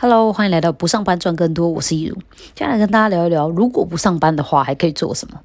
[0.00, 2.14] Hello，欢迎来到不上班赚更多，我是易如。
[2.54, 5.40] 接下来跟大家聊一聊，如果不上班的话，还可以做什么？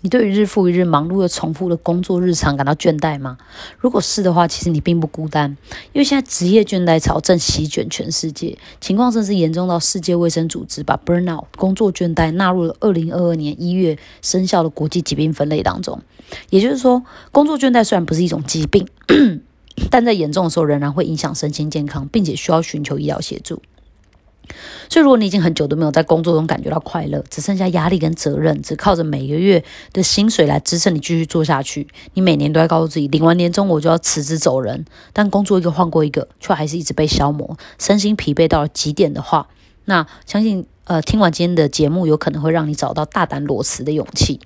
[0.00, 3.36] 你对于日复一日忙碌又重复的工作日常感到倦怠吗？
[3.76, 5.54] 如果是的话，其实你并不孤单，
[5.92, 16.00] 因为现在职业倦怠潮正席卷全世界，情况甚至严重到世界卫生组织把 burnout 工作倦怠纳入了二零二二年一月生效的国际疾病分类当中。
[16.48, 18.88] 也就是说，工作倦怠虽然不是一种疾病，
[19.92, 23.60] 但在严重的时候仍然会影响身心健康，并且需要寻求医疗协助。
[24.88, 29.62] 所以，如果你已经很久都没有在工作中感觉到快乐，只剩下压力跟责任，只靠着每个月
[29.92, 39.48] 的薪水来支撑你继续做下去，你每年都在告诉自己，领完年终我就要辞职走人，但工作一个换过一个，却还是一直被消磨，身心疲惫到了极点的话，
[39.84, 44.40] 那相信呃，听完今天的节目，有可能会让你找到大胆裸辞的勇气。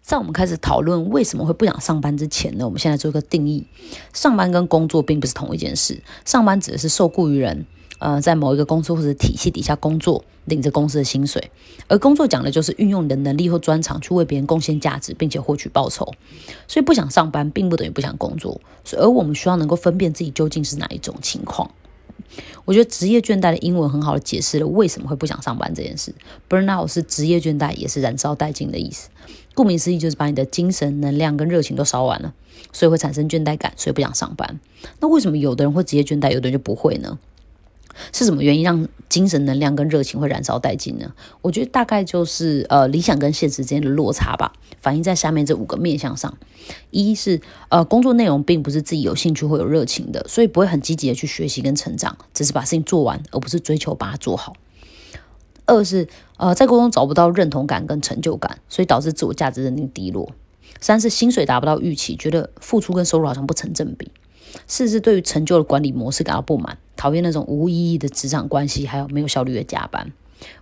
[0.00, 3.66] 在我们开始讨论为什么会不想上班之前呢，我们现在做一个定义：
[4.12, 7.66] 上班跟工作并不是同一件事，上班指的是受雇于人。
[8.02, 11.52] 呃，在某一个公司或者体系底下工作，领着公司的薪水，
[11.86, 16.12] 而工作讲的就是运用你的能力或专长去为别人贡献价值，并且获取报酬。
[16.66, 18.60] 所以不想上班，并不等于不想工作。
[18.96, 21.70] 而我们需要能够分辨自己究竟是哪一种情况。
[22.64, 26.12] 我觉得职业倦怠的英文很好的解释了为什么会不想上班这件事。
[26.48, 29.10] Burnout 是职业倦怠，也是燃烧殆尽的意思。
[29.54, 32.34] 顾名思义，就是把你的精神、能量跟热情都烧完了，
[32.72, 34.58] 所以会产生倦怠感，所以不想上班。
[34.98, 37.16] 那为什么有的人会职业倦怠，有的人就不会呢？
[38.12, 41.12] 是什么原因让精神能量跟热情会燃烧殆尽呢？
[41.40, 46.36] 我觉得大概就是呃理想跟现实之间的落差吧，反映在下面这五个面向上。
[46.90, 54.54] 一是呃工作内容并不是自己有兴趣或有热情的，所以不会很积极的去学习跟成长，只是把事情做完，而不是追求把它做好。
[55.66, 60.32] 二是呃在沟通找不到认同感跟成就感，所以导致自我价值认定低落。
[60.80, 64.10] 三是薪水达不到预期，觉得付出跟收入好像不成正比。
[64.66, 70.12] 四是对于成就的管理模式感到不满，讨厌那种无意义的职场关系，还有没有效率的加班。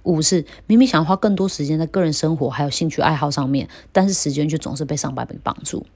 [0.03, 5.87] 五是明明想要花更多时间在个人生活还有兴趣爱好上面，但是时间却总是被上班给绑住。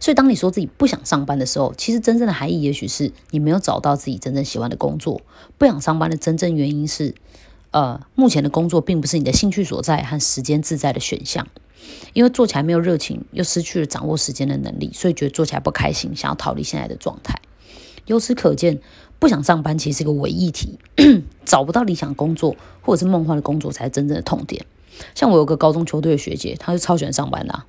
[0.00, 5.20] 所以当你说自己不想上班的时候，其实真正的含义也许是你没有找到自己真正喜欢的工作。
[5.58, 7.14] 不想上班的真正原因是，
[7.70, 11.46] 呃，目前的工作并不是你的兴趣所在和时间自在的选项。
[12.12, 17.40] 因为做起来没有热情，又失去了掌握时间的能力，所以觉得做起来不开心，想要逃离现在的状态。
[18.06, 18.80] 由此可见，
[19.18, 20.78] 不想上班其实是个伪议题，
[21.44, 24.64] 找不到理想工作或者是梦幻的工作才是真正的痛点。
[25.14, 27.62] 像我有个高中球队的学姐，她是超喜欢上班的，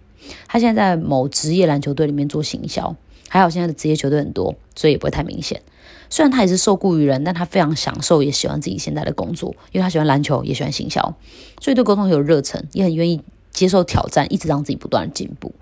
[0.48, 2.96] 她现在在某职业篮球队里面做行销，
[3.30, 5.62] 还好现在的职业球队很多，所以也不会太明显。
[6.10, 11.16] 虽然她也是受雇于人，但她非常享受，也喜欢自己现在的工作，因为她喜欢篮球，也喜欢行销，
[11.62, 13.22] 所以对沟通很有热忱，也很愿意。
[13.51, 15.53] 接受挑战，一直让自己不断的进步，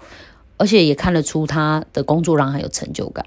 [0.57, 3.25] 而且也看得出他的工作让他有成就感。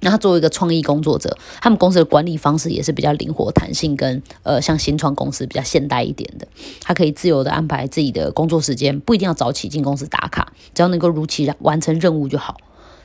[0.00, 6.46] 那他作为一个创意工作者，他们公司的管理方式也是比较灵活、弹性，跟呃像新创公司比较现代一点的。
[6.82, 12.58] 他可以自由的安排自己的工作时间，不一定要早起进公司打卡，只要能够如期完成任务就好。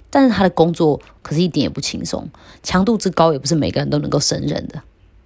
[0.10, 2.28] 但是他的工作可是一点也不轻松，
[2.64, 4.82] 强度之高也不是每个人都能够胜任的。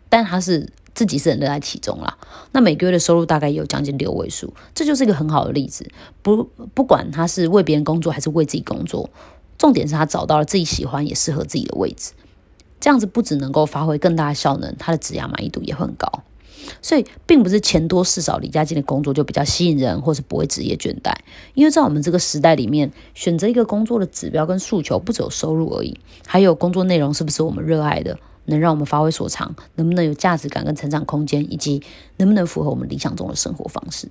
[0.09, 0.69] 但他是。
[0.93, 2.17] 自己是很乐在其中啦，
[2.51, 5.89] 那每个月的收入大概有将近六位数，这就是一个很好的例子。
[6.21, 6.43] 不
[6.73, 9.09] 不管他是为别人工作还是为自己工作，
[9.57, 12.11] 重点是他找到了自己喜欢也适合自己的位置，
[12.79, 16.07] 这样子不只能够发挥更大的效能，他的职业满意度也会很高。
[16.81, 21.13] 所以，并不是钱多事少、离家近的工作就比较吸引人，或是不会职业倦怠。
[21.55, 28.17] 因为在我们这个时代里面，选择一个工作的指标跟诉求，不只有收入而已，还有工作内容是不是我们热爱的。
[28.45, 31.81] 能让我们发挥所长，能不能有价值感跟成长空间，以及
[32.17, 34.09] 能不能符合我们理想中的生活方式？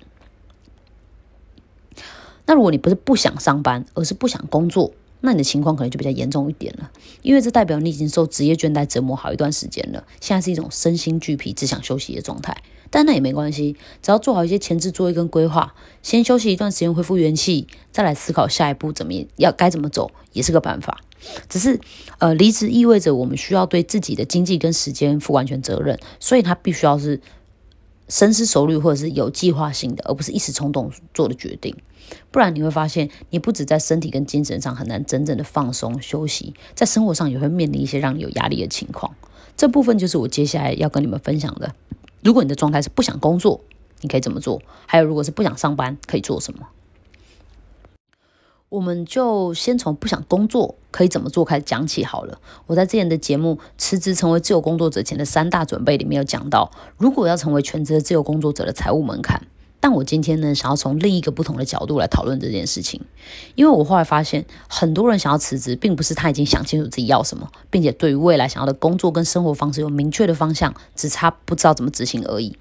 [2.45, 4.91] 那如果你不是不想上班，而是不想工作，
[5.21, 6.91] 那你的情况可能就比较严重一点了，
[7.21, 12.57] 因为这代表你已经受职业倦怠折磨好一段时间了，现在是一种身心俱疲、只想休息的状态。
[12.95, 15.73] 但那也没关系，只要做好一些前置作业跟规划，
[16.03, 21.01] 先休息一段时间恢复元气，再来思考下一步怎么要该怎么走，也是个办法。
[21.49, 21.81] 只是，
[22.19, 27.19] 呃，离职意味着我们需要对自己的经济跟时间负完全责任，所以他必须要是
[28.07, 31.75] 深思熟虑或者是有计划性的，而不是一时冲动做的决定。
[32.29, 39.15] 不然你会发现，你不止在身体跟精神上很难真正的放松休息，在生活上也会面临一些让你有压力的情况。
[39.57, 41.73] 这部分就是我接下来要跟你们分享的。
[42.23, 43.61] 如果你的状态是不想工作，
[44.01, 44.61] 你可以怎么做？
[44.85, 46.67] 还有，如果是不想上班，可以做什么？
[48.69, 52.39] 我们就先从不想工作可以怎么做开始讲起好了。
[52.65, 59.45] 我在之前的节目《辞职成为自由工作者前的三大准备》里面有讲到，如果要成为全职的自由工作者的财务门槛，
[59.83, 63.01] 但我今天呢，想要从另一个不同的角度来讨论这件事情，
[63.55, 72.57] 因为我后来发现，很多人想要辞职，并不是他已经想清楚自己要什么，并且对于未来想要的工作跟生活方式有明确的方向，只差不知道怎么执行而已，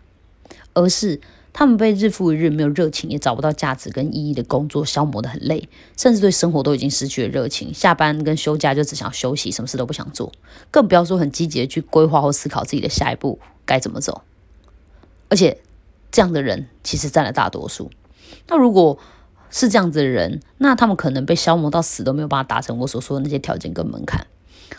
[0.75, 1.21] 而是
[1.53, 10.33] 他们被日复一日没有热情，也找不到价值跟意义的工作消磨得很累，甚至对生活都已经失去了热情，下班跟休假就只想休息，什么事都不想做，
[10.73, 14.23] 更不要说很积极的去规划或思考自己的下一步该怎么走，
[15.29, 15.59] 而且。
[16.13, 17.91] 这样的人其实占了大多数。
[18.47, 18.99] 那如果
[19.51, 24.27] 是这样子的人，那他们可能被消磨到死都没有办法达成我所说的那些条件跟门槛。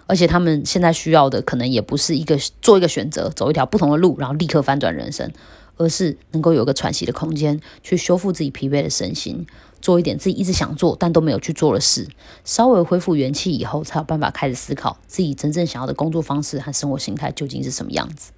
[0.07, 5.31] 而且他们现在需要的可能也不是一个做一个选择，走一条不同的路，然后立刻翻转人生，
[5.77, 9.45] 而是能够有个喘息的空间，去修复自己疲惫的身心，
[9.81, 12.07] 做一点自己一直想做但都没有去做的事，
[12.43, 18.31] 稍微恢复元气以后，才有办法开始思考自己真正想要的工作方式和生活形态究竟是什么样子。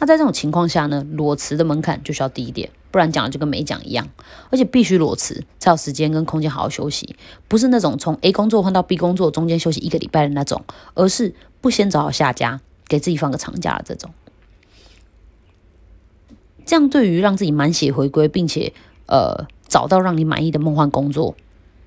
[0.00, 4.08] 那在这种情况下呢，裸辞的门槛就需要低一点，不然讲的就跟没讲一样。
[4.50, 7.16] 而且必须裸辞才有时间跟空间好好休息，
[7.48, 14.10] 不是那种从 A 工作换到 B 工作中间休息一个礼拜的那种，而是不先找好下家，给自己放个长假的这种。
[16.64, 18.72] 这样对于让自己满血回归，并且
[19.06, 21.34] 呃找到让你满意的梦幻工作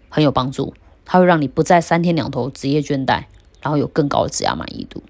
[0.10, 0.74] 很有帮助，
[1.06, 3.26] 它会让你不再三天两头职业倦怠，
[3.62, 5.04] 然后有更高的职业满意度。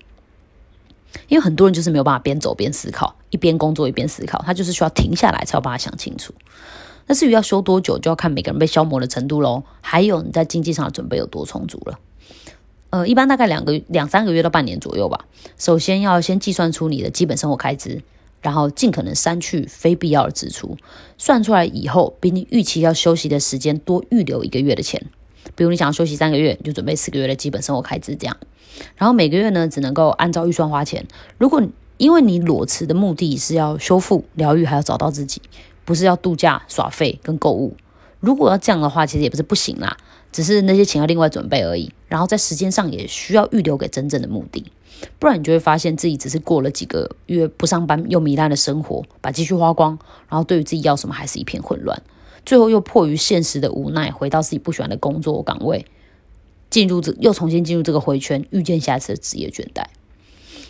[1.27, 6.33] 因为很多人就是没有办法边走边思考，一边工作一边思考，他就是需要停下来才有办法想清楚。
[7.07, 11.99] 那至于要休多久，就要看每个人被消磨的程度喽，还有你在经济上的准备有多充足了。
[12.91, 15.25] 呃，一般大概两个两三个月到半年左右吧。
[15.57, 18.01] 首先要先计算出你的基本生活开支，
[18.41, 20.77] 然后尽可能删去非必要的支出。
[21.17, 25.05] 算出来以后，比你预期要休息的时间多预留一个月的钱。
[25.55, 28.37] 比如你想要休息三个月，你就准备四个月的基本生活开支这样。
[28.95, 31.05] 然后每个月呢，只能够按照预算花钱。
[31.37, 31.61] 如果
[31.97, 35.41] 因为你裸辞的目的是要修复、疗愈，还要找到自己，
[35.85, 37.75] 不是要度假、耍废跟购物。
[38.19, 39.97] 如果要这样的话，其实也不是不行啦，
[40.31, 41.91] 只是那些钱要另外准备而已。
[42.07, 44.65] 然后在时间上也需要预留给真正的目的，
[45.19, 49.97] 不然你就会发现自己只是过了几个月不上班又糜烂的生活，把积蓄花光，
[50.29, 52.01] 然后对于自己要什么还是一片混乱，
[52.45, 55.85] 最后又迫于现实的无奈，回到自己不喜欢的工作岗位。
[56.69, 59.83] 进入这又重新进入这个回圈，遇见下一次的职业倦怠。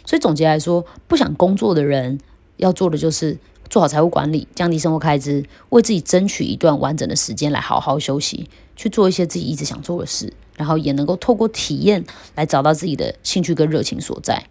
[0.03, 2.19] 所以总结来说，不想工作的人
[2.57, 3.37] 要做的就是
[3.69, 12.03] 做好财务管理，降低生活开支，为自己争取一段完整的时间来好好休息，去做一些自己一直想做的事，然后也能够透过体验
[12.33, 14.45] 来找到自己的兴趣跟热情所在。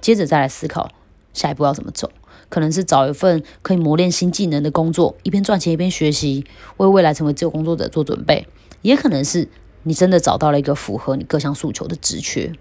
[0.00, 0.92] 接着再来思考
[1.34, 2.12] 下一步要怎么走，
[2.48, 6.44] 可能是找一份可以磨练新技能的工作，一边赚钱一边学习，
[6.76, 8.46] 为未来成为自由工作者做准备，
[8.82, 9.48] 也可能是。
[9.84, 12.52] 你真的找到了一个符合你各项诉求的职缺，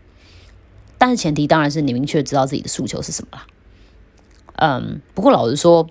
[0.98, 3.48] 但是前提当然是你明确知道自己的诉求是什么啦。
[4.56, 5.90] 嗯，不过老实说，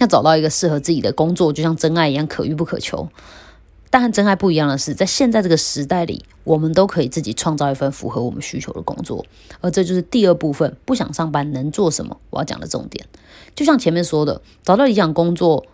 [0.00, 3.08] 要找到一个适合自己的工作，就像真爱一样可遇不可求。
[3.90, 9.26] 但和真爱不一样的是，在现在这个时代里，我们都可以自己创造一份符合我们需求的工作，
[9.60, 13.06] 而这就是第二部分不想上班能做什么我要讲的重点。
[13.54, 15.66] 就像前面说的，找到理想工作。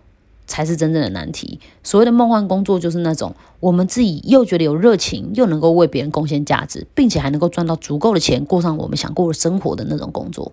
[0.48, 1.58] 才是真正的难题。
[1.82, 10.52] 所谓的梦幻工作，就是那种我们自己又觉得有热情，又能够为别人贡献价值，并且还能够赚到足够的钱，过上我们想过的生活的那种工作。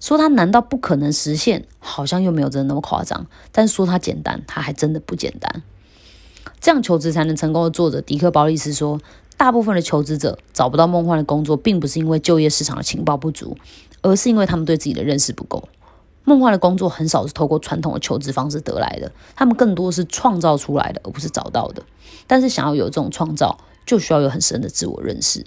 [0.00, 1.66] 说它难道不可能实现？
[1.78, 3.26] 好像又没有真的那么夸张。
[3.52, 5.62] 但说它简单，它还真的不简单。
[6.60, 9.00] 这样求职才能成功的作者迪克·鲍利斯说
[9.36, 13.56] ：“大部分的求职者找不到梦幻的工作，并不是因为就业市场的情报不足，
[14.02, 15.68] 而是因为他们对自己的认识不够。”
[16.24, 21.84] 梦幻的工作很少是透过传统的求职方式得来的，他们更多是创造出来的，而不是找到的。
[22.26, 25.46] 但是想要有这种创造，就需要有很深的自我认识。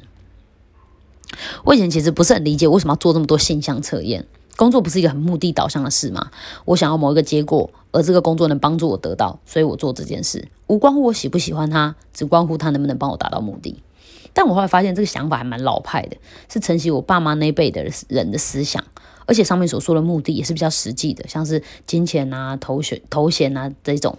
[1.66, 4.26] 我以前其实不是很理解为什么要做这么多性向测验。
[4.60, 6.32] 工作不是一个很目的导向的事吗？
[6.66, 13.82] 我想要某一个结果，而这个工作能帮助我得到，所以我做这件事，无关乎我喜不喜欢他，只关乎他能不能帮我达到目的。
[14.34, 16.18] 但我后来发现，这个想法还蛮老派的，
[16.52, 18.84] 是承袭我爸妈那辈的人的思想。
[19.26, 24.18] 而且上面所说的目的也是比较实际的，像是金钱啊、头衔、头衔啊这种。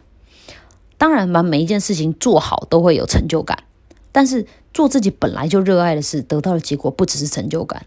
[0.96, 3.64] 当然，把每一件事情做好都会有成就感，
[4.10, 7.84] 但是做自己本来就热爱的事，得到的结果不只是成就感，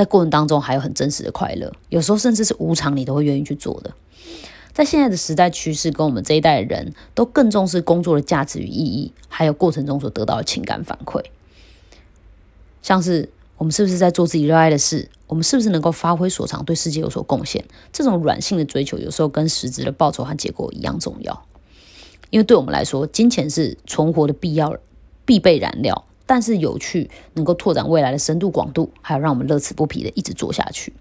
[0.00, 3.92] 在过程当中还有很真实的快乐，有时候甚至是无偿，你都会愿意去做的。
[4.72, 11.22] 在现在的时代趋势，跟我们这一代的人都更重视工作的价值与意义，还有过程中所得到的情感反馈，
[12.80, 13.28] 像是。
[13.58, 15.10] 我们是不是在做自己热爱的事？
[15.26, 17.62] 我们是不是能够发挥所长，对世界有所贡献？
[17.92, 21.44] 这种软性的追求，有时候跟实质的报酬和结果一样重要。
[22.30, 24.78] 因为对我们来说，金钱是存活的必要、
[25.26, 30.92] 必备燃料，但是有趣能够拓展未来的深度广度，还有让我们乐此不疲的一直做下去。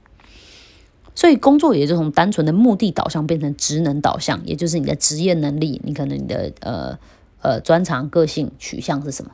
[1.14, 6.98] 所以工作也就从单纯的目的导向变成职能导向，也就是你的职业能力，你可能你的呃
[7.44, 9.30] 呃专长、个性取向是什么？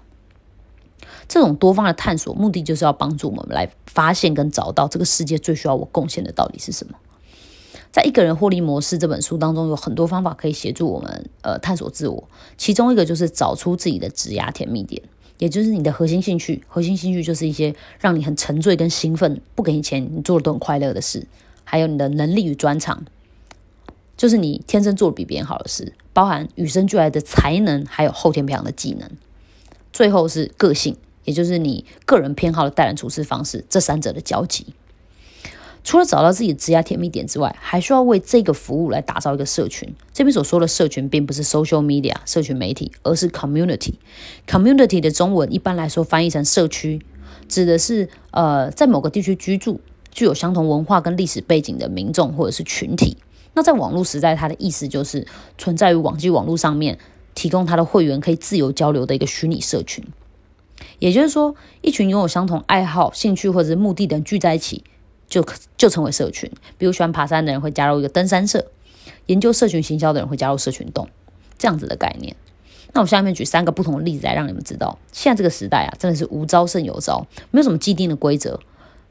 [1.29, 6.97] 这种多方的探索，目的就是要帮助我们来发现跟找到这个世界最需要我贡献的到底是什么。
[7.93, 15.01] 在《一个人获利模式》这本书当中，有很多方法可以协助我们呃探索自我，其中一个就是找出自己的职涯甜蜜点，
[15.37, 16.63] 也就是你的核心兴趣。
[16.67, 21.25] 核心兴趣就是一些让你很沉醉跟兴奋，不给你钱你做的都很快乐的事。
[21.63, 23.03] 还有你的能力与专长，
[24.15, 29.09] 就是你天生做的比别人好的事，包含与生俱来的才能，还有后天培养的技能。
[29.91, 34.67] 最后是个性，也就是你个人偏好的待人处事方式，这三者的交集。
[35.85, 39.87] 除了找到自己的职业甜蜜点之外，还需要为这个服务来打造一个社群。
[40.11, 43.93] 这边所说的社群，并不是 social media 社群媒体，而是 community。
[44.47, 46.99] community 的中文一般来说翻译成社区，
[47.47, 49.79] 指的是呃在某个地区居住。
[50.11, 53.17] 具有相同文化跟历史背景的民众或者是群体，
[53.53, 55.27] 那在网络时代，它的意思就是
[55.57, 56.97] 存在于网际网络上面，
[57.33, 60.05] 提供它的会员可以自由交流的一个虚拟社群。
[60.99, 64.85] 也就是说，一群拥有相同爱好、兴趣或者是目的的人聚在一起，
[65.35, 66.49] 就就成为社群。
[66.77, 68.65] 比如喜欢爬山的人会加入一个登山社，
[69.25, 71.09] 研究社群行销的人会加入社群洞，
[71.57, 72.37] 这样子的概念。
[72.93, 78.61] 那我下面举三个不同的例子来让你们知道，现在这个时代啊，真的是无招胜有招，没有什么既定的规则。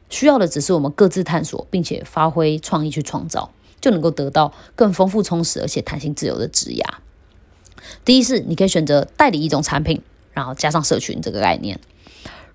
[0.08, 3.50] 需要的只是我们各自探索，并且发挥创意去创造，
[3.82, 6.82] 就能够得到更丰富、充实而且弹性自由的职涯。
[8.02, 10.00] 第一是，你可以选择代理一种产品，
[10.32, 11.78] 然后加上社群这个概念。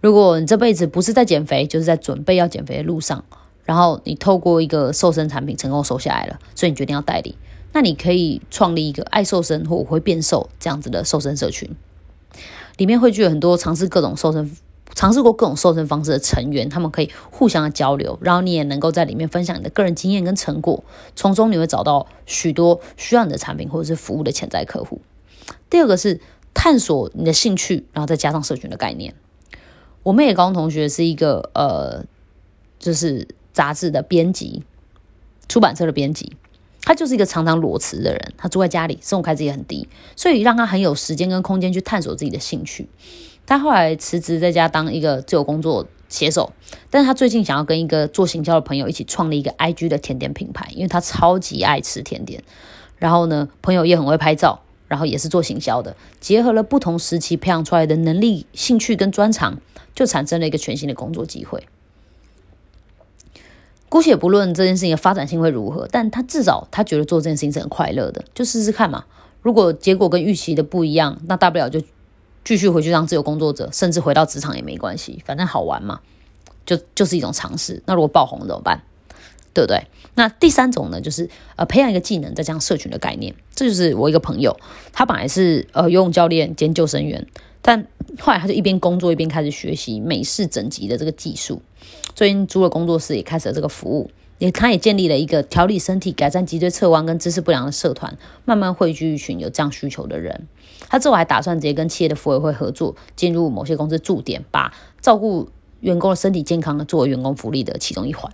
[0.02, 3.26] 如果你这辈子不是在减肥，就是在准备要减肥的路上，
[3.70, 7.38] 然后你透过一个瘦身产品成功瘦下来了，所以你决定要代理，
[7.72, 11.70] 那你可以创立一个爱瘦身或我会变瘦这样子的瘦身社群，
[12.78, 14.52] 里面会具有很多尝试各种瘦身。
[14.96, 20.84] 尝试过各种瘦身方式的成员，他们可以互相的交流，然后你也能够在里面分享你的个人经验跟成果，
[21.16, 25.00] 从中你会找到许多需要你的产品或者是服务的潜在客户。
[25.70, 26.20] 第二个是
[26.56, 29.14] 探索你的兴趣，然后再加上社群的概念。
[30.02, 32.04] 我妹高中同学是一个呃，
[32.80, 33.28] 就是
[33.60, 34.64] 杂志的编辑，
[35.50, 36.38] 出版社的编辑，
[36.84, 42.88] 他就是一个常常裸辞的人，他住在家里，生活开支也很低，所以让他很有时间跟空间去探索自己的兴趣。
[43.46, 46.54] 他后来辞职，在家当一个自由工作写手，
[46.90, 52.42] 但是他最近想要跟一个做行销的朋友一起创立一个 IG 的甜点品牌，因为他超级爱吃甜点。
[52.96, 59.60] 然后呢，朋友也很会拍照，然后也是做行销的，结合了不同时期培养出来的能力、兴趣跟专长，
[59.94, 61.68] 就产生了一个全新的工作机会。
[63.90, 69.04] 姑且不论这件事情的发展性会如何，但他至少他觉得做这件事情是很快乐的，就试试看嘛。
[69.42, 71.82] 如果结果跟预期的不一样，那大不了就。
[72.46, 76.00] 继续回去当自由工作者，甚至回到职场也没关系，反正好玩嘛，
[76.66, 77.84] 就就是一种尝试。
[77.86, 78.82] 那如果爆红怎么办？
[79.54, 79.86] 对不对？
[80.16, 83.36] 那第三种呢，就是呃培养一个技能，再加上社群的概念。
[83.54, 84.58] 这就是我一个朋友，
[84.94, 87.28] 他本来是呃游泳教练兼救生员，
[87.62, 87.86] 但
[88.20, 91.62] 后来他就一边工作一边开始学习美式整脊的这个技术。
[92.16, 94.10] 最近租了工作室，也开始了这个服务。
[94.40, 100.48] 也，他也建立了一个调理身体、改善脊椎侧弯跟姿势不良的社团，慢慢汇聚一群有这样需求的人。
[100.88, 105.50] 他之后还打算直接跟企业的服委会合作，进入某些公司驻点，把照顾
[105.82, 108.32] 员工的身体健康作为员工福利的其中一环。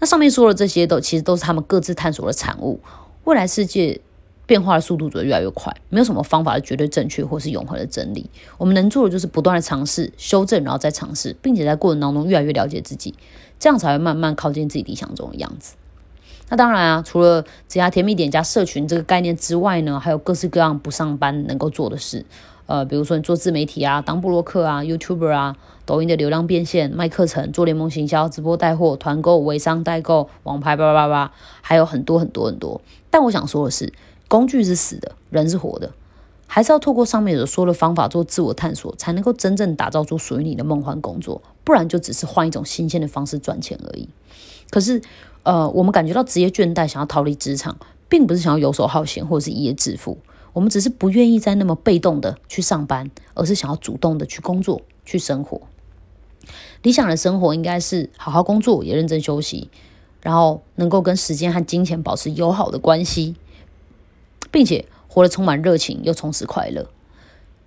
[0.00, 2.80] 那上面说的这些，都其实都是他们各自探索的产物。
[3.24, 4.00] 未来世界。
[4.46, 8.28] 变化的速度只会越来越快，没有什么方法是绝对正确或是永恒的真理。
[8.58, 13.14] 我们能做的就是不断的尝试、修正，然后再尝试，并且在过程当中越来越了解自己，
[13.58, 15.74] 这样才会慢慢靠近自己理想中的样子。
[16.48, 22.26] 那当然啊，除了只要甜蜜点加社群这个概念之外呢，还有各式各样不上班能够做的事。
[22.66, 25.56] 呃，比如说你做自媒体啊，当布洛克啊，YouTuber 啊，
[25.86, 32.80] 抖音的流量变现、卖课程、做联盟行销、直播带货、团购、微商代购、网拍叭叭叭叭，还有很多很多很多。
[33.10, 33.92] 但我想说的是。
[34.32, 35.92] 工具是死的，人是活的，
[36.46, 41.42] 还是要透过上面所说的方法做自我探索，才能够真正打造出属于你的梦幻工作。
[41.64, 44.08] 不然就只是换一种新鲜的方式赚钱而已。
[44.70, 45.02] 可是，
[45.42, 47.76] 呃，我们感觉到职业倦怠，想要逃离职场，
[48.08, 50.16] 并不是想要游手好闲或者是一夜致富，
[50.54, 55.60] 我们只是不愿意再那么被动的去上班，而是想要主动的去工作、去生活。
[56.80, 59.68] 理想的生活应该是好好工作，也认真休息，
[60.22, 63.36] 然后能够跟时间和金钱保持友好的关系。
[64.52, 66.86] 并且活得充满热情又充实快乐，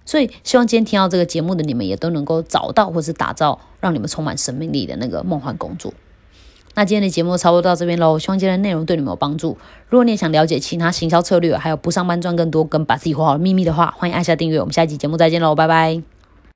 [0.05, 5.93] 所以希望今天听到这个节目的你们也都能够找到或是打造让你们充满生命力的那个梦幻工作。
[6.75, 9.57] 那今天的节目差不多到这边喽，希望今天的内容对你们有帮助。
[9.89, 14.59] 如果你也想了解其他行销策略，还有不上班赚更多跟把自己活好的秘密的话，欢迎按下订阅。
[14.59, 16.14] 我们下一集节目再见喽，拜拜。